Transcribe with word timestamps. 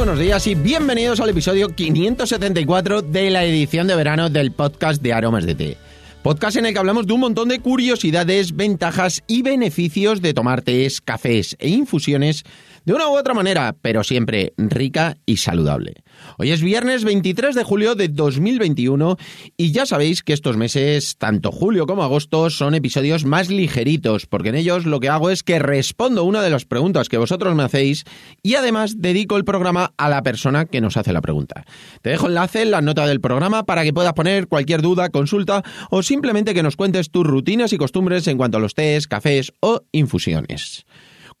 buenos 0.00 0.18
días 0.18 0.46
y 0.46 0.54
bienvenidos 0.54 1.20
al 1.20 1.28
episodio 1.28 1.68
574 1.68 3.02
de 3.02 3.28
la 3.28 3.44
edición 3.44 3.86
de 3.86 3.94
verano 3.94 4.30
del 4.30 4.50
podcast 4.50 5.02
de 5.02 5.12
Aromas 5.12 5.44
de 5.44 5.54
Té. 5.54 5.76
Podcast 6.22 6.56
en 6.56 6.64
el 6.64 6.72
que 6.72 6.78
hablamos 6.78 7.06
de 7.06 7.12
un 7.12 7.20
montón 7.20 7.50
de 7.50 7.60
curiosidades, 7.60 8.56
ventajas 8.56 9.22
y 9.26 9.42
beneficios 9.42 10.22
de 10.22 10.32
tomar 10.32 10.62
tés, 10.62 11.02
cafés 11.02 11.54
e 11.58 11.68
infusiones 11.68 12.44
de 12.86 12.94
una 12.94 13.08
u 13.08 13.18
otra 13.18 13.34
manera, 13.34 13.76
pero 13.82 14.02
siempre 14.02 14.54
rica 14.56 15.18
y 15.26 15.36
saludable. 15.36 15.96
Hoy 16.38 16.50
es 16.50 16.62
viernes 16.62 17.04
23 17.04 17.54
de 17.54 17.64
julio 17.64 17.94
de 17.94 18.08
2021 18.08 19.16
y 19.56 19.72
ya 19.72 19.86
sabéis 19.86 20.22
que 20.22 20.32
estos 20.32 20.56
meses, 20.56 21.16
tanto 21.18 21.52
julio 21.52 21.86
como 21.86 22.02
agosto, 22.02 22.50
son 22.50 22.74
episodios 22.74 23.24
más 23.24 23.50
ligeritos, 23.50 24.26
porque 24.26 24.50
en 24.50 24.54
ellos 24.56 24.86
lo 24.86 25.00
que 25.00 25.08
hago 25.08 25.30
es 25.30 25.42
que 25.42 25.58
respondo 25.58 26.24
una 26.24 26.42
de 26.42 26.50
las 26.50 26.64
preguntas 26.64 27.08
que 27.08 27.18
vosotros 27.18 27.54
me 27.54 27.62
hacéis 27.62 28.04
y 28.42 28.54
además 28.54 28.94
dedico 28.98 29.36
el 29.36 29.44
programa 29.44 29.92
a 29.96 30.08
la 30.08 30.22
persona 30.22 30.66
que 30.66 30.80
nos 30.80 30.96
hace 30.96 31.12
la 31.12 31.20
pregunta. 31.20 31.64
Te 32.02 32.10
dejo 32.10 32.26
enlace 32.26 32.62
en 32.62 32.70
la 32.70 32.80
nota 32.80 33.06
del 33.06 33.20
programa 33.20 33.64
para 33.64 33.84
que 33.84 33.92
puedas 33.92 34.12
poner 34.14 34.48
cualquier 34.48 34.82
duda, 34.82 35.10
consulta 35.10 35.62
o 35.90 36.02
simplemente 36.02 36.54
que 36.54 36.62
nos 36.62 36.76
cuentes 36.76 37.10
tus 37.10 37.26
rutinas 37.26 37.72
y 37.72 37.78
costumbres 37.78 38.26
en 38.26 38.36
cuanto 38.36 38.58
a 38.58 38.60
los 38.60 38.74
tés, 38.74 39.06
cafés 39.06 39.52
o 39.60 39.82
infusiones. 39.92 40.86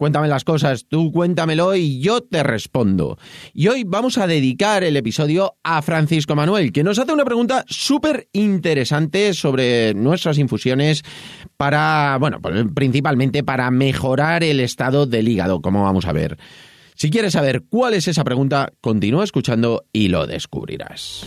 Cuéntame 0.00 0.28
las 0.28 0.44
cosas, 0.44 0.86
tú 0.88 1.12
cuéntamelo 1.12 1.76
y 1.76 2.00
yo 2.00 2.22
te 2.22 2.42
respondo. 2.42 3.18
Y 3.52 3.68
hoy 3.68 3.84
vamos 3.84 4.16
a 4.16 4.26
dedicar 4.26 4.82
el 4.82 4.96
episodio 4.96 5.56
a 5.62 5.82
Francisco 5.82 6.34
Manuel, 6.34 6.72
que 6.72 6.82
nos 6.82 6.98
hace 6.98 7.12
una 7.12 7.26
pregunta 7.26 7.66
súper 7.68 8.26
interesante 8.32 9.34
sobre 9.34 9.92
nuestras 9.92 10.38
infusiones 10.38 11.02
para, 11.58 12.16
bueno, 12.18 12.40
pues, 12.40 12.64
principalmente 12.74 13.44
para 13.44 13.70
mejorar 13.70 14.42
el 14.42 14.60
estado 14.60 15.04
del 15.04 15.28
hígado, 15.28 15.60
como 15.60 15.82
vamos 15.82 16.06
a 16.06 16.12
ver. 16.12 16.38
Si 16.94 17.10
quieres 17.10 17.34
saber 17.34 17.64
cuál 17.68 17.92
es 17.92 18.08
esa 18.08 18.24
pregunta, 18.24 18.72
continúa 18.80 19.24
escuchando 19.24 19.84
y 19.92 20.08
lo 20.08 20.26
descubrirás. 20.26 21.26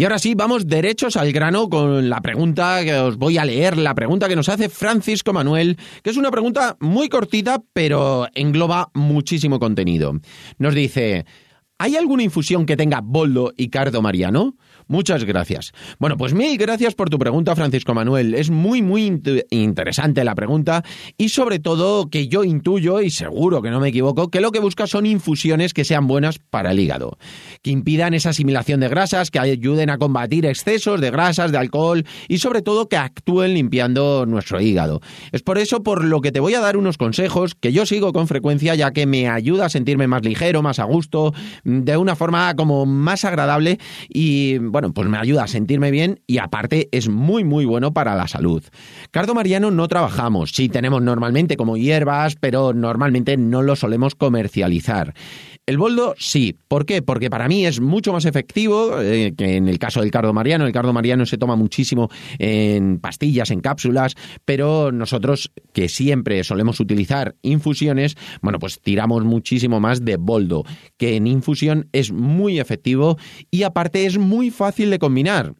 Y 0.00 0.04
ahora 0.04 0.18
sí, 0.18 0.34
vamos 0.34 0.66
derechos 0.66 1.18
al 1.18 1.30
grano 1.30 1.68
con 1.68 2.08
la 2.08 2.22
pregunta 2.22 2.82
que 2.82 2.94
os 2.94 3.18
voy 3.18 3.36
a 3.36 3.44
leer, 3.44 3.76
la 3.76 3.94
pregunta 3.94 4.30
que 4.30 4.34
nos 4.34 4.48
hace 4.48 4.70
Francisco 4.70 5.34
Manuel, 5.34 5.76
que 6.02 6.08
es 6.08 6.16
una 6.16 6.30
pregunta 6.30 6.78
muy 6.80 7.10
cortita, 7.10 7.62
pero 7.74 8.26
engloba 8.34 8.90
muchísimo 8.94 9.58
contenido. 9.58 10.18
Nos 10.56 10.74
dice, 10.74 11.26
¿hay 11.80 11.96
alguna 11.96 12.22
infusión 12.22 12.66
que 12.66 12.76
tenga 12.76 13.00
boldo 13.00 13.54
y 13.56 13.68
cardo 13.70 14.02
mariano? 14.02 14.54
Muchas 14.86 15.24
gracias. 15.24 15.72
Bueno, 15.98 16.16
pues 16.18 16.34
mil 16.34 16.58
gracias 16.58 16.94
por 16.94 17.08
tu 17.08 17.18
pregunta, 17.18 17.56
Francisco 17.56 17.94
Manuel. 17.94 18.34
Es 18.34 18.50
muy, 18.50 18.82
muy 18.82 19.20
interesante 19.50 20.22
la 20.24 20.34
pregunta 20.34 20.84
y 21.16 21.30
sobre 21.30 21.58
todo 21.58 22.10
que 22.10 22.28
yo 22.28 22.44
intuyo, 22.44 23.00
y 23.00 23.10
seguro 23.10 23.62
que 23.62 23.70
no 23.70 23.80
me 23.80 23.88
equivoco, 23.88 24.28
que 24.28 24.40
lo 24.40 24.50
que 24.50 24.58
buscas 24.58 24.90
son 24.90 25.06
infusiones 25.06 25.72
que 25.72 25.84
sean 25.84 26.06
buenas 26.06 26.38
para 26.38 26.72
el 26.72 26.80
hígado, 26.80 27.16
que 27.62 27.70
impidan 27.70 28.12
esa 28.12 28.30
asimilación 28.30 28.80
de 28.80 28.88
grasas, 28.88 29.30
que 29.30 29.38
ayuden 29.38 29.88
a 29.88 29.96
combatir 29.96 30.44
excesos 30.44 31.00
de 31.00 31.10
grasas, 31.10 31.50
de 31.50 31.58
alcohol 31.58 32.04
y 32.28 32.38
sobre 32.38 32.60
todo 32.60 32.88
que 32.88 32.96
actúen 32.96 33.54
limpiando 33.54 34.26
nuestro 34.26 34.60
hígado. 34.60 35.00
Es 35.32 35.42
por 35.42 35.56
eso 35.56 35.82
por 35.82 36.04
lo 36.04 36.20
que 36.20 36.32
te 36.32 36.40
voy 36.40 36.54
a 36.54 36.60
dar 36.60 36.76
unos 36.76 36.98
consejos 36.98 37.54
que 37.54 37.72
yo 37.72 37.86
sigo 37.86 38.12
con 38.12 38.26
frecuencia 38.26 38.74
ya 38.74 38.90
que 38.90 39.06
me 39.06 39.28
ayuda 39.28 39.66
a 39.66 39.70
sentirme 39.70 40.08
más 40.08 40.24
ligero, 40.24 40.62
más 40.62 40.78
a 40.78 40.84
gusto, 40.84 41.32
de 41.70 41.96
una 41.96 42.16
forma 42.16 42.54
como 42.54 42.86
más 42.86 43.24
agradable 43.24 43.78
y 44.08 44.58
bueno, 44.58 44.92
pues 44.92 45.08
me 45.08 45.18
ayuda 45.18 45.44
a 45.44 45.48
sentirme 45.48 45.90
bien 45.90 46.20
y 46.26 46.38
aparte 46.38 46.88
es 46.92 47.08
muy 47.08 47.44
muy 47.44 47.64
bueno 47.64 47.92
para 47.92 48.14
la 48.14 48.28
salud. 48.28 48.62
Cardo 49.10 49.34
mariano 49.34 49.70
no 49.70 49.88
trabajamos, 49.88 50.52
sí 50.52 50.68
tenemos 50.68 51.02
normalmente 51.02 51.56
como 51.56 51.76
hierbas, 51.76 52.36
pero 52.36 52.72
normalmente 52.72 53.36
no 53.36 53.62
lo 53.62 53.76
solemos 53.76 54.14
comercializar. 54.14 55.14
El 55.70 55.78
boldo 55.78 56.16
sí. 56.18 56.56
¿Por 56.66 56.84
qué? 56.84 57.00
Porque 57.00 57.30
para 57.30 57.46
mí 57.46 57.64
es 57.64 57.80
mucho 57.80 58.12
más 58.12 58.24
efectivo 58.24 59.00
eh, 59.00 59.34
que 59.36 59.56
en 59.56 59.68
el 59.68 59.78
caso 59.78 60.00
del 60.00 60.10
cardo 60.10 60.32
mariano. 60.32 60.66
El 60.66 60.72
cardo 60.72 60.92
mariano 60.92 61.26
se 61.26 61.38
toma 61.38 61.54
muchísimo 61.54 62.08
en 62.40 62.98
pastillas, 62.98 63.52
en 63.52 63.60
cápsulas, 63.60 64.16
pero 64.44 64.90
nosotros 64.90 65.52
que 65.72 65.88
siempre 65.88 66.42
solemos 66.42 66.80
utilizar 66.80 67.36
infusiones, 67.42 68.16
bueno, 68.42 68.58
pues 68.58 68.80
tiramos 68.80 69.22
muchísimo 69.22 69.78
más 69.78 70.04
de 70.04 70.16
boldo, 70.16 70.64
que 70.96 71.14
en 71.14 71.28
es 71.92 72.12
muy 72.12 72.60
efectivo 72.60 73.18
y 73.50 73.62
aparte 73.62 74.06
es 74.06 74.18
muy 74.18 74.50
fácil 74.50 74.90
de 74.90 74.98
combinar. 74.98 75.54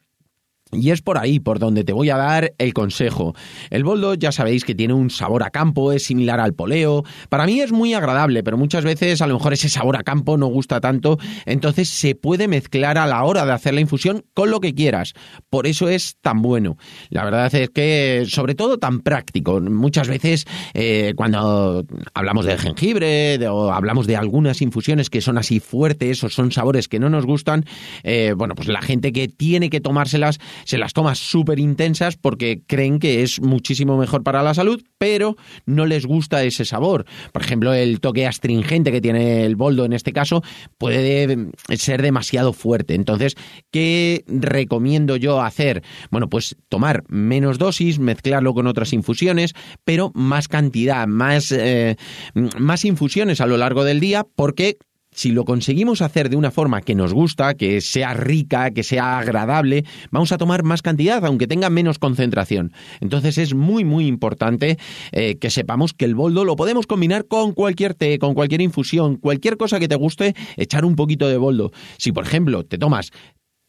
Y 0.72 0.90
es 0.90 1.02
por 1.02 1.18
ahí 1.18 1.40
por 1.40 1.58
donde 1.58 1.84
te 1.84 1.92
voy 1.92 2.10
a 2.10 2.16
dar 2.16 2.52
el 2.58 2.72
consejo. 2.74 3.34
El 3.70 3.82
boldo 3.82 4.14
ya 4.14 4.30
sabéis 4.30 4.64
que 4.64 4.74
tiene 4.74 4.94
un 4.94 5.10
sabor 5.10 5.42
a 5.42 5.50
campo, 5.50 5.92
es 5.92 6.04
similar 6.04 6.38
al 6.38 6.54
poleo. 6.54 7.04
Para 7.28 7.46
mí 7.46 7.60
es 7.60 7.72
muy 7.72 7.94
agradable, 7.94 8.42
pero 8.42 8.56
muchas 8.56 8.84
veces 8.84 9.20
a 9.20 9.26
lo 9.26 9.34
mejor 9.34 9.52
ese 9.52 9.68
sabor 9.68 9.96
a 9.96 10.04
campo 10.04 10.36
no 10.36 10.46
gusta 10.46 10.80
tanto, 10.80 11.18
entonces 11.44 11.88
se 11.88 12.14
puede 12.14 12.46
mezclar 12.46 12.98
a 12.98 13.06
la 13.06 13.24
hora 13.24 13.44
de 13.44 13.52
hacer 13.52 13.74
la 13.74 13.80
infusión 13.80 14.24
con 14.32 14.50
lo 14.50 14.60
que 14.60 14.74
quieras. 14.74 15.14
Por 15.48 15.66
eso 15.66 15.88
es 15.88 16.16
tan 16.20 16.40
bueno. 16.42 16.76
La 17.08 17.24
verdad 17.24 17.52
es 17.54 17.70
que 17.70 18.24
sobre 18.28 18.54
todo 18.54 18.78
tan 18.78 19.00
práctico. 19.00 19.60
Muchas 19.60 20.08
veces 20.08 20.46
eh, 20.74 21.14
cuando 21.16 21.84
hablamos 22.14 22.44
del 22.46 22.58
jengibre 22.58 23.38
o 23.48 23.72
hablamos 23.72 24.06
de 24.06 24.16
algunas 24.16 24.62
infusiones 24.62 25.10
que 25.10 25.20
son 25.20 25.38
así 25.38 25.60
fuertes 25.60 26.22
o 26.24 26.28
son 26.28 26.52
sabores 26.52 26.88
que 26.88 26.98
no 26.98 27.10
nos 27.10 27.26
gustan, 27.26 27.64
eh, 28.02 28.34
bueno, 28.36 28.54
pues 28.54 28.68
la 28.68 28.82
gente 28.82 29.12
que 29.12 29.28
tiene 29.28 29.70
que 29.70 29.80
tomárselas 29.80 30.38
se 30.64 30.78
las 30.78 30.92
toma 30.92 31.14
súper 31.14 31.58
intensas 31.58 32.16
porque 32.16 32.62
creen 32.66 32.98
que 32.98 33.22
es 33.22 33.40
muchísimo 33.40 33.96
mejor 33.96 34.22
para 34.22 34.42
la 34.42 34.54
salud, 34.54 34.82
pero 34.98 35.36
no 35.66 35.86
les 35.86 36.06
gusta 36.06 36.42
ese 36.44 36.64
sabor. 36.64 37.06
Por 37.32 37.42
ejemplo, 37.42 37.72
el 37.72 38.00
toque 38.00 38.26
astringente 38.26 38.92
que 38.92 39.00
tiene 39.00 39.44
el 39.44 39.56
boldo 39.56 39.84
en 39.84 39.92
este 39.92 40.12
caso 40.12 40.42
puede 40.78 41.48
ser 41.76 42.02
demasiado 42.02 42.52
fuerte. 42.52 42.94
Entonces, 42.94 43.36
¿qué 43.70 44.24
recomiendo 44.26 45.16
yo 45.16 45.40
hacer? 45.40 45.82
Bueno, 46.10 46.28
pues 46.28 46.56
tomar 46.68 47.04
menos 47.08 47.58
dosis, 47.58 47.98
mezclarlo 47.98 48.54
con 48.54 48.66
otras 48.66 48.92
infusiones, 48.92 49.54
pero 49.84 50.10
más 50.14 50.48
cantidad, 50.48 51.06
más, 51.06 51.52
eh, 51.52 51.96
más 52.34 52.84
infusiones 52.84 53.40
a 53.40 53.46
lo 53.46 53.56
largo 53.56 53.84
del 53.84 54.00
día, 54.00 54.26
porque 54.36 54.78
si 55.12 55.32
lo 55.32 55.44
conseguimos 55.44 56.02
hacer 56.02 56.30
de 56.30 56.36
una 56.36 56.50
forma 56.50 56.82
que 56.82 56.94
nos 56.94 57.12
gusta, 57.12 57.54
que 57.54 57.80
sea 57.80 58.14
rica, 58.14 58.70
que 58.70 58.82
sea 58.82 59.18
agradable, 59.18 59.84
vamos 60.10 60.32
a 60.32 60.38
tomar 60.38 60.62
más 60.62 60.82
cantidad, 60.82 61.24
aunque 61.24 61.46
tenga 61.46 61.70
menos 61.70 61.98
concentración. 61.98 62.72
Entonces 63.00 63.38
es 63.38 63.54
muy, 63.54 63.84
muy 63.84 64.06
importante 64.06 64.78
eh, 65.12 65.36
que 65.38 65.50
sepamos 65.50 65.92
que 65.92 66.04
el 66.04 66.14
boldo 66.14 66.44
lo 66.44 66.56
podemos 66.56 66.86
combinar 66.86 67.26
con 67.26 67.52
cualquier 67.52 67.94
té, 67.94 68.18
con 68.18 68.34
cualquier 68.34 68.60
infusión, 68.60 69.16
cualquier 69.16 69.56
cosa 69.56 69.80
que 69.80 69.88
te 69.88 69.96
guste, 69.96 70.34
echar 70.56 70.84
un 70.84 70.96
poquito 70.96 71.28
de 71.28 71.36
boldo. 71.36 71.72
Si, 71.98 72.12
por 72.12 72.24
ejemplo, 72.24 72.64
te 72.64 72.78
tomas 72.78 73.10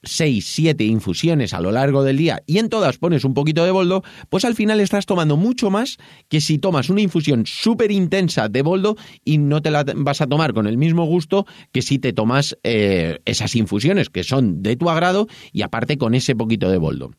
6, 0.03 0.45
7 0.45 0.84
infusiones 0.84 1.53
a 1.53 1.62
lo 1.62 1.72
largo 1.72 2.03
del 2.03 2.17
día 2.17 2.41
y 2.47 2.58
en 2.58 2.70
todas 2.70 2.97
pones 2.97 3.23
un 3.23 3.34
poquito 3.34 3.64
de 3.66 3.72
boldo, 3.72 4.03
pues 4.29 4.46
al 4.46 4.55
final 4.55 4.79
estás 4.79 5.05
tomando 5.05 5.37
mucho 5.37 5.70
más 5.70 5.97
que 6.29 6.41
si 6.41 6.58
tomas 6.58 6.90
una 6.90 7.02
infusión 7.02 7.46
súper 7.46 7.91
intensa 7.91 8.49
de 8.49 8.61
boldo 8.61 8.96
y 9.23 9.37
no 9.37 9.61
te 9.61 9.72
la 9.72 9.85
vas 9.96 10.22
a 10.22 10.28
tomar 10.28 10.53
con 10.53 10.67
el 10.67 10.78
mismo 10.78 11.05
gusto 11.05 11.46
que 11.72 11.81
si 11.81 11.99
te 11.99 12.14
tomas 12.14 12.58
eh, 12.64 13.20
esas 13.25 13.55
infusiones 13.55 14.09
que 14.09 14.23
son 14.23 14.64
de 14.64 14.75
tu 14.75 14.90
agrado 14.90 15.28
y 15.52 15.61
aparte 15.61 15.97
con 15.97 16.16
ese 16.16 16.35
poquito 16.35 16.70
de 16.70 16.78
boldo. 16.78 17.11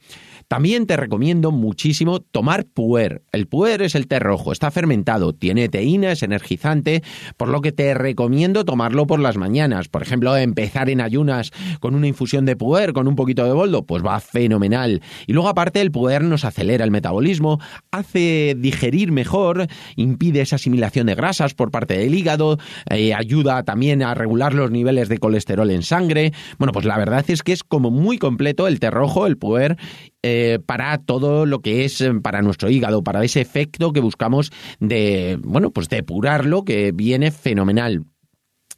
También 0.53 0.87
te 0.87 0.99
recomiendo 0.99 1.51
muchísimo 1.51 2.21
tomar 2.21 2.67
puer. 2.67 3.23
El 3.33 3.47
puer 3.47 3.81
es 3.81 3.95
el 3.95 4.07
té 4.07 4.19
rojo, 4.19 4.53
está 4.53 4.71
fermentado, 4.71 5.33
tiene 5.33 5.71
teína, 5.71 6.13
es 6.13 6.23
energizante, 6.23 7.03
por 7.39 7.49
lo 7.49 7.63
que 7.63 7.73
te 7.73 7.95
recomiendo 7.95 8.67
tomarlo 8.67 9.07
por 9.07 9.19
las 9.19 9.39
mañanas. 9.39 9.89
Por 9.89 10.03
ejemplo, 10.03 10.37
empezar 10.37 10.91
en 10.91 11.01
ayunas 11.01 11.53
con 11.81 11.95
una 11.95 12.07
infusión 12.07 12.45
de 12.45 12.55
puer, 12.55 12.93
con 12.93 13.09
un 13.09 13.17
poquito 13.17 13.47
de 13.47 13.53
boldo, 13.53 13.87
pues 13.87 14.05
va 14.05 14.21
fenomenal. 14.21 15.01
Y 15.27 15.33
luego 15.33 15.49
aparte 15.49 15.81
el 15.81 15.91
puer 15.91 16.23
nos 16.23 16.45
acelera 16.45 16.85
el 16.85 16.91
metabolismo, 16.91 17.59
hace 17.91 18.55
digerir 18.55 19.11
mejor, 19.11 19.69
impide 19.97 20.43
esa 20.43 20.57
asimilación 20.57 21.07
de 21.07 21.15
grasas 21.15 21.55
por 21.55 21.71
parte 21.71 21.97
del 21.97 22.15
hígado, 22.15 22.59
eh, 22.91 23.15
ayuda 23.15 23.63
también 23.63 24.03
a 24.03 24.13
regular 24.13 24.53
los 24.53 24.71
niveles 24.71 25.09
de 25.09 25.17
colesterol 25.17 25.71
en 25.71 25.83
sangre. 25.83 26.35
Bueno, 26.59 26.73
pues 26.73 26.85
la 26.85 26.99
verdad 26.99 27.25
es 27.29 27.43
que 27.43 27.53
es 27.53 27.65
como 27.65 27.91
muy 27.91 28.19
completo 28.19 28.67
el 28.67 28.81
té 28.81 28.91
rojo, 28.91 29.27
el 29.27 29.39
puer, 29.39 29.79
eh, 30.23 30.59
para 30.65 30.99
todo 30.99 31.47
lo 31.47 31.61
que 31.61 31.85
es 31.85 32.01
eh, 32.01 32.13
para 32.23 32.43
nuestro 32.43 32.71
hígado, 32.71 33.03
para 33.03 33.25
ese 33.25 33.41
efecto 33.41 33.93
que 33.93 34.01
buscamos 34.01 34.53
de, 34.79 35.39
bueno, 35.43 35.71
pues 35.71 35.89
depurarlo, 35.89 36.65
que 36.65 36.93
viene 36.93 37.31
fenomenal. 37.31 38.05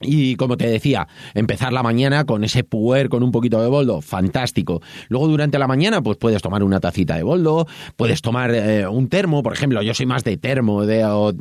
Y 0.04 0.36
como 0.36 0.56
te 0.56 0.66
decía, 0.66 1.08
empezar 1.34 1.72
la 1.72 1.82
mañana 1.82 2.24
con 2.24 2.44
ese 2.44 2.64
puer, 2.64 3.08
con 3.08 3.22
un 3.22 3.32
poquito 3.32 3.60
de 3.60 3.68
boldo, 3.68 4.00
fantástico. 4.00 4.82
Luego 5.08 5.28
durante 5.28 5.58
la 5.58 5.66
mañana, 5.66 6.02
pues 6.02 6.18
puedes 6.18 6.42
tomar 6.42 6.62
una 6.62 6.80
tacita 6.80 7.16
de 7.16 7.22
boldo, 7.22 7.66
puedes 7.96 8.22
tomar 8.22 8.54
eh, 8.54 8.86
un 8.86 9.08
termo, 9.08 9.42
por 9.42 9.52
ejemplo, 9.52 9.82
yo 9.82 9.94
soy 9.94 10.06
más 10.06 10.24
de 10.24 10.36
termo 10.36 10.84
de, 10.86 11.04
o, 11.04 11.32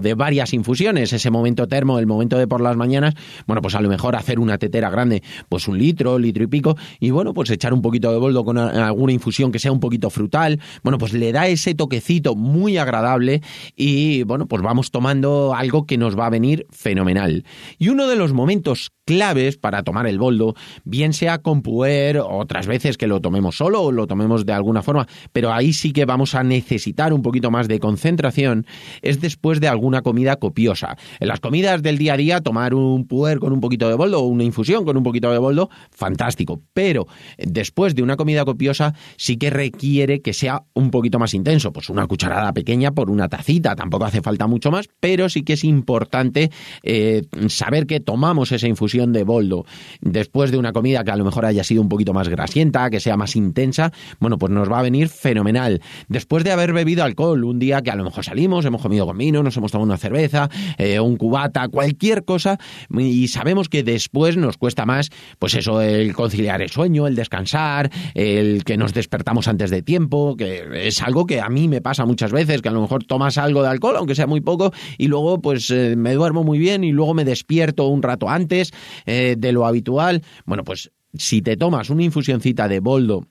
de 0.00 0.14
varias 0.14 0.52
infusiones, 0.52 1.12
ese 1.12 1.30
momento 1.30 1.66
termo, 1.68 1.98
el 1.98 2.06
momento 2.06 2.38
de 2.38 2.46
por 2.46 2.60
las 2.60 2.76
mañanas, 2.76 3.14
bueno, 3.46 3.62
pues 3.62 3.74
a 3.74 3.80
lo 3.80 3.88
mejor 3.88 4.16
hacer 4.16 4.38
una 4.38 4.58
tetera 4.58 4.90
grande, 4.90 5.22
pues 5.48 5.68
un 5.68 5.78
litro, 5.78 6.18
litro 6.18 6.44
y 6.44 6.46
pico, 6.46 6.76
y 7.00 7.10
bueno, 7.10 7.34
pues 7.34 7.50
echar 7.50 7.72
un 7.72 7.82
poquito 7.82 8.10
de 8.12 8.18
boldo 8.18 8.44
con 8.44 8.58
alguna 8.58 9.12
infusión 9.12 9.52
que 9.52 9.58
sea 9.58 9.72
un 9.72 9.80
poquito 9.80 10.10
frutal, 10.10 10.60
bueno, 10.82 10.98
pues 10.98 11.12
le 11.12 11.32
da 11.32 11.46
ese 11.48 11.74
toquecito 11.74 12.34
muy 12.34 12.78
agradable 12.78 13.42
y 13.76 14.22
bueno, 14.24 14.46
pues 14.46 14.62
vamos 14.62 14.90
tomando 14.90 15.54
algo 15.54 15.86
que 15.86 15.98
nos 15.98 16.18
va 16.18 16.26
a 16.26 16.30
venir 16.30 16.66
fenomenal. 16.70 17.44
Y 17.78 17.88
uno 17.88 18.05
de 18.06 18.16
los 18.16 18.32
momentos 18.32 18.90
claves 19.06 19.56
para 19.56 19.84
tomar 19.84 20.06
el 20.06 20.18
boldo, 20.18 20.54
bien 20.84 21.12
sea 21.12 21.38
con 21.38 21.62
puer, 21.62 22.18
otras 22.18 22.66
veces 22.66 22.98
que 22.98 23.06
lo 23.06 23.20
tomemos 23.20 23.56
solo 23.56 23.82
o 23.82 23.92
lo 23.92 24.06
tomemos 24.06 24.44
de 24.44 24.52
alguna 24.52 24.82
forma, 24.82 25.06
pero 25.32 25.52
ahí 25.52 25.72
sí 25.72 25.92
que 25.92 26.04
vamos 26.04 26.34
a 26.34 26.42
necesitar 26.42 27.12
un 27.12 27.22
poquito 27.22 27.50
más 27.50 27.68
de 27.68 27.78
concentración, 27.78 28.66
es 29.02 29.20
después 29.20 29.60
de 29.60 29.68
alguna 29.68 30.02
comida 30.02 30.36
copiosa. 30.36 30.96
En 31.20 31.28
las 31.28 31.40
comidas 31.40 31.82
del 31.82 31.98
día 31.98 32.14
a 32.14 32.16
día, 32.16 32.40
tomar 32.40 32.74
un 32.74 33.06
puer 33.06 33.38
con 33.38 33.52
un 33.52 33.60
poquito 33.60 33.88
de 33.88 33.94
boldo 33.94 34.20
o 34.20 34.26
una 34.26 34.42
infusión 34.42 34.84
con 34.84 34.96
un 34.96 35.04
poquito 35.04 35.30
de 35.30 35.38
boldo, 35.38 35.70
fantástico, 35.90 36.60
pero 36.74 37.06
después 37.38 37.94
de 37.94 38.02
una 38.02 38.16
comida 38.16 38.44
copiosa 38.44 38.94
sí 39.16 39.36
que 39.36 39.50
requiere 39.50 40.20
que 40.20 40.32
sea 40.32 40.64
un 40.74 40.90
poquito 40.90 41.20
más 41.20 41.32
intenso, 41.32 41.72
pues 41.72 41.90
una 41.90 42.08
cucharada 42.08 42.52
pequeña 42.52 42.90
por 42.90 43.08
una 43.08 43.28
tacita, 43.28 43.76
tampoco 43.76 44.04
hace 44.04 44.20
falta 44.20 44.48
mucho 44.48 44.72
más, 44.72 44.88
pero 44.98 45.28
sí 45.28 45.44
que 45.44 45.52
es 45.52 45.62
importante 45.62 46.50
eh, 46.82 47.22
saber 47.48 47.86
que 47.86 48.00
tomamos 48.00 48.50
esa 48.50 48.66
infusión 48.66 48.95
de 49.04 49.24
boldo 49.24 49.66
después 50.00 50.50
de 50.50 50.58
una 50.58 50.72
comida 50.72 51.04
que 51.04 51.10
a 51.10 51.16
lo 51.16 51.24
mejor 51.24 51.44
haya 51.44 51.62
sido 51.62 51.82
un 51.82 51.88
poquito 51.88 52.14
más 52.14 52.28
grasienta, 52.28 52.88
que 52.88 53.00
sea 53.00 53.16
más 53.16 53.36
intensa, 53.36 53.92
bueno, 54.18 54.38
pues 54.38 54.50
nos 54.52 54.70
va 54.70 54.78
a 54.78 54.82
venir 54.82 55.08
fenomenal. 55.08 55.82
Después 56.08 56.44
de 56.44 56.52
haber 56.52 56.72
bebido 56.72 57.04
alcohol, 57.04 57.44
un 57.44 57.58
día 57.58 57.82
que 57.82 57.90
a 57.90 57.96
lo 57.96 58.04
mejor 58.04 58.24
salimos, 58.24 58.64
hemos 58.64 58.80
comido 58.80 59.06
con 59.06 59.18
vino, 59.18 59.42
nos 59.42 59.56
hemos 59.56 59.70
tomado 59.70 59.86
una 59.86 59.98
cerveza, 59.98 60.48
eh, 60.78 60.98
un 60.98 61.16
cubata, 61.16 61.68
cualquier 61.68 62.24
cosa, 62.24 62.58
y 62.90 63.28
sabemos 63.28 63.68
que 63.68 63.82
después 63.82 64.36
nos 64.36 64.56
cuesta 64.56 64.86
más, 64.86 65.10
pues 65.38 65.54
eso, 65.54 65.80
el 65.82 66.14
conciliar 66.14 66.62
el 66.62 66.70
sueño, 66.70 67.06
el 67.06 67.14
descansar, 67.14 67.90
el 68.14 68.64
que 68.64 68.76
nos 68.76 68.94
despertamos 68.94 69.48
antes 69.48 69.70
de 69.70 69.82
tiempo, 69.82 70.36
que 70.36 70.86
es 70.86 71.02
algo 71.02 71.26
que 71.26 71.40
a 71.40 71.48
mí 71.48 71.68
me 71.68 71.82
pasa 71.82 72.06
muchas 72.06 72.32
veces, 72.32 72.62
que 72.62 72.68
a 72.68 72.72
lo 72.72 72.80
mejor 72.80 73.04
tomas 73.04 73.36
algo 73.36 73.62
de 73.62 73.68
alcohol, 73.68 73.96
aunque 73.96 74.14
sea 74.14 74.26
muy 74.26 74.40
poco, 74.40 74.72
y 74.96 75.08
luego 75.08 75.40
pues 75.40 75.70
eh, 75.70 75.94
me 75.96 76.14
duermo 76.14 76.44
muy 76.44 76.58
bien 76.58 76.84
y 76.84 76.92
luego 76.92 77.14
me 77.14 77.24
despierto 77.24 77.86
un 77.88 78.02
rato 78.02 78.28
antes 78.28 78.72
eh, 79.04 79.36
de 79.38 79.52
lo 79.52 79.66
habitual. 79.66 80.22
Bueno, 80.44 80.64
pues 80.64 80.90
si 81.14 81.42
te 81.42 81.56
tomas 81.56 81.90
una 81.90 82.02
infusioncita 82.02 82.68
de 82.68 82.80
boldo 82.80 83.26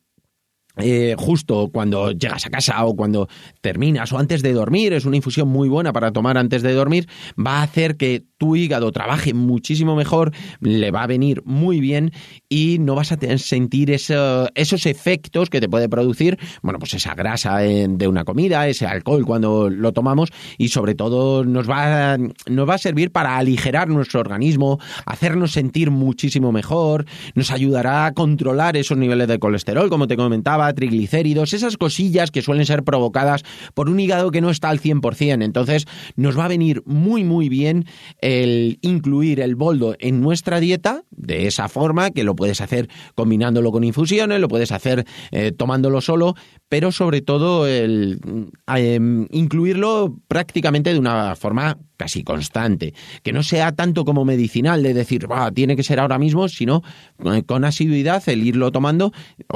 eh, 0.77 1.15
justo 1.17 1.69
cuando 1.71 2.11
llegas 2.11 2.45
a 2.45 2.49
casa 2.49 2.85
o 2.85 2.95
cuando 2.95 3.27
terminas 3.61 4.11
o 4.11 4.17
antes 4.17 4.41
de 4.41 4.53
dormir, 4.53 4.93
es 4.93 5.05
una 5.05 5.17
infusión 5.17 5.47
muy 5.47 5.69
buena 5.69 5.93
para 5.93 6.11
tomar 6.11 6.37
antes 6.37 6.61
de 6.61 6.73
dormir, 6.73 7.07
va 7.37 7.59
a 7.59 7.63
hacer 7.63 7.97
que 7.97 8.23
tu 8.37 8.55
hígado 8.55 8.91
trabaje 8.91 9.33
muchísimo 9.33 9.95
mejor, 9.95 10.31
le 10.59 10.91
va 10.91 11.03
a 11.03 11.07
venir 11.07 11.41
muy 11.45 11.79
bien 11.79 12.11
y 12.49 12.77
no 12.79 12.95
vas 12.95 13.11
a 13.11 13.37
sentir 13.37 13.91
esos 13.91 14.85
efectos 14.85 15.49
que 15.49 15.61
te 15.61 15.69
puede 15.69 15.87
producir, 15.87 16.37
bueno, 16.61 16.79
pues 16.79 16.93
esa 16.93 17.15
grasa 17.15 17.59
de 17.59 18.07
una 18.07 18.25
comida, 18.25 18.67
ese 18.67 18.85
alcohol 18.85 19.25
cuando 19.25 19.69
lo 19.69 19.93
tomamos 19.93 20.31
y 20.57 20.69
sobre 20.69 20.95
todo 20.95 21.45
nos 21.45 21.69
va, 21.69 22.17
nos 22.17 22.69
va 22.69 22.75
a 22.75 22.77
servir 22.77 23.11
para 23.11 23.37
aligerar 23.37 23.87
nuestro 23.87 24.19
organismo, 24.19 24.79
hacernos 25.05 25.51
sentir 25.51 25.91
muchísimo 25.91 26.51
mejor, 26.51 27.05
nos 27.35 27.51
ayudará 27.51 28.05
a 28.05 28.13
controlar 28.13 28.77
esos 28.77 28.97
niveles 28.97 29.27
de 29.27 29.39
colesterol, 29.39 29.89
como 29.89 30.07
te 30.07 30.17
comentaba, 30.17 30.64
triglicéridos, 30.73 31.53
esas 31.53 31.77
cosillas 31.77 32.31
que 32.31 32.41
suelen 32.41 32.65
ser 32.65 32.83
provocadas 32.83 33.43
por 33.73 33.89
un 33.89 33.99
hígado 33.99 34.31
que 34.31 34.41
no 34.41 34.49
está 34.49 34.69
al 34.69 34.79
100%. 34.79 35.43
Entonces, 35.43 35.85
nos 36.15 36.37
va 36.37 36.45
a 36.45 36.49
venir 36.49 36.81
muy, 36.85 37.23
muy 37.23 37.49
bien 37.49 37.85
el 38.21 38.79
incluir 38.81 39.39
el 39.39 39.55
boldo 39.55 39.95
en 39.99 40.21
nuestra 40.21 40.59
dieta 40.59 41.03
de 41.11 41.47
esa 41.47 41.69
forma, 41.69 42.11
que 42.11 42.23
lo 42.23 42.35
puedes 42.35 42.61
hacer 42.61 42.89
combinándolo 43.15 43.71
con 43.71 43.83
infusiones, 43.83 44.39
lo 44.39 44.47
puedes 44.47 44.71
hacer 44.71 45.05
eh, 45.31 45.51
tomándolo 45.51 46.01
solo, 46.01 46.35
pero 46.69 46.91
sobre 46.91 47.21
todo 47.21 47.67
el 47.67 48.19
em, 48.67 49.27
incluirlo 49.31 50.17
prácticamente 50.27 50.93
de 50.93 50.99
una 50.99 51.35
forma 51.35 51.77
casi 51.97 52.23
constante, 52.23 52.93
que 53.23 53.33
no 53.33 53.43
sea 53.43 53.73
tanto 53.73 54.05
como 54.05 54.25
medicinal 54.25 54.83
de 54.83 54.93
decir, 54.93 55.31
va, 55.31 55.51
tiene 55.51 55.75
que 55.75 55.83
ser 55.83 55.99
ahora 55.99 56.17
mismo, 56.17 56.47
sino 56.49 56.83
eh, 57.23 57.43
con 57.43 57.65
asiduidad 57.65 58.27
el 58.27 58.45
irlo 58.45 58.71
tomando 58.71 59.11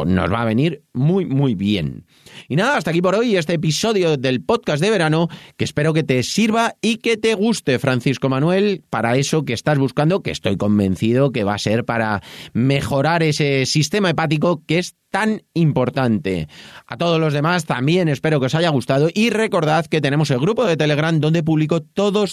nos 0.05 0.31
va 0.31 0.41
a 0.41 0.45
venir 0.45 0.83
muy, 0.93 1.25
muy 1.25 1.55
bien. 1.55 2.05
Y 2.47 2.55
nada, 2.55 2.77
hasta 2.77 2.91
aquí 2.91 3.01
por 3.01 3.15
hoy 3.15 3.35
este 3.35 3.53
episodio 3.53 4.17
del 4.17 4.41
podcast 4.41 4.81
de 4.81 4.89
verano, 4.89 5.27
que 5.57 5.65
espero 5.65 5.93
que 5.93 6.03
te 6.03 6.23
sirva 6.23 6.75
y 6.81 6.97
que 6.97 7.17
te 7.17 7.33
guste, 7.33 7.79
Francisco 7.79 8.29
Manuel, 8.29 8.83
para 8.89 9.17
eso 9.17 9.43
que 9.43 9.53
estás 9.53 9.77
buscando, 9.77 10.21
que 10.21 10.31
estoy 10.31 10.57
convencido 10.57 11.31
que 11.31 11.43
va 11.43 11.55
a 11.55 11.59
ser 11.59 11.85
para 11.85 12.21
mejorar 12.53 13.23
ese 13.23 13.65
sistema 13.65 14.09
hepático 14.09 14.63
que 14.65 14.79
es 14.79 14.95
tan 15.09 15.41
importante. 15.53 16.47
A 16.85 16.97
todos 16.97 17.19
los 17.19 17.33
demás 17.33 17.65
también 17.65 18.07
espero 18.09 18.39
que 18.39 18.45
os 18.45 18.55
haya 18.55 18.69
gustado 18.69 19.09
y 19.13 19.31
recordad 19.31 19.85
que 19.85 20.01
tenemos 20.01 20.29
el 20.31 20.39
grupo 20.39 20.65
de 20.65 20.77
Telegram 20.77 21.19
donde 21.19 21.43
publico 21.43 21.81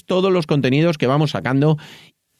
todos, 0.04 0.32
los 0.32 0.46
contenidos 0.46 0.98
que 0.98 1.06
vamos 1.06 1.30
sacando 1.30 1.76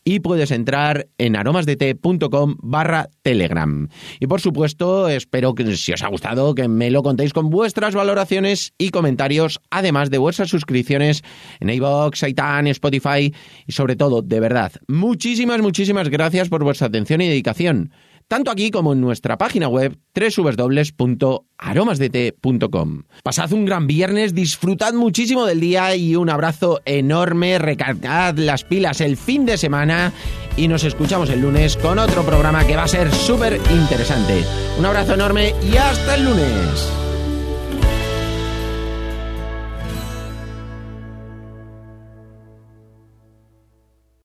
y 0.06 0.20
puedes 0.20 0.52
entrar 0.52 1.08
en 1.18 1.34
aromasdete.com 1.34 2.56
barra 2.60 3.10
telegram. 3.22 3.88
Y 4.20 4.28
por 4.28 4.40
supuesto, 4.40 5.08
espero 5.08 5.54
que 5.56 5.76
si 5.76 5.92
os 5.92 6.02
ha 6.04 6.08
gustado, 6.08 6.54
que 6.54 6.68
me 6.68 6.92
lo 6.92 7.02
contéis 7.02 7.32
con 7.32 7.50
vuestras 7.50 7.94
valoraciones 7.96 8.72
y 8.78 8.90
comentarios, 8.90 9.60
además 9.68 10.10
de 10.10 10.18
vuestras 10.18 10.48
suscripciones 10.48 11.24
en 11.58 11.70
iVoox, 11.70 12.22
Aitan, 12.22 12.68
Spotify 12.68 13.34
y 13.66 13.72
sobre 13.72 13.96
todo, 13.96 14.22
de 14.22 14.38
verdad, 14.38 14.72
muchísimas, 14.86 15.60
muchísimas 15.60 16.08
gracias 16.08 16.48
por 16.48 16.62
vuestra 16.62 16.86
atención 16.86 17.20
y 17.20 17.28
dedicación 17.28 17.90
tanto 18.28 18.50
aquí 18.50 18.70
como 18.70 18.92
en 18.92 19.00
nuestra 19.00 19.38
página 19.38 19.68
web 19.68 19.96
www.aromasdt.com. 20.14 23.02
Pasad 23.22 23.52
un 23.52 23.64
gran 23.64 23.86
viernes, 23.86 24.34
disfrutad 24.34 24.92
muchísimo 24.94 25.46
del 25.46 25.60
día 25.60 25.94
y 25.96 26.16
un 26.16 26.28
abrazo 26.30 26.80
enorme, 26.84 27.58
recargad 27.58 28.36
las 28.36 28.64
pilas 28.64 29.00
el 29.00 29.16
fin 29.16 29.46
de 29.46 29.56
semana 29.56 30.12
y 30.56 30.66
nos 30.68 30.84
escuchamos 30.84 31.30
el 31.30 31.40
lunes 31.40 31.76
con 31.76 31.98
otro 31.98 32.24
programa 32.24 32.66
que 32.66 32.76
va 32.76 32.84
a 32.84 32.88
ser 32.88 33.12
súper 33.12 33.60
interesante. 33.70 34.44
Un 34.78 34.86
abrazo 34.86 35.14
enorme 35.14 35.54
y 35.70 35.76
hasta 35.76 36.14
el 36.14 36.24
lunes. 36.24 37.05